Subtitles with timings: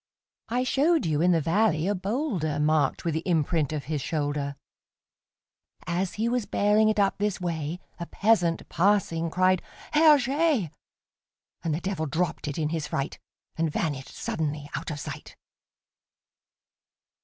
[0.49, 4.55] I showed you in the valley a boulderMarked with the imprint of his shoulder;
[5.85, 9.61] As he was bearing it up this way,A peasant, passing, cried,
[9.91, 13.19] "Herr Jé!"And the Devil dropped it in his fright,
[13.55, 15.35] And vanished suddenly out of sight!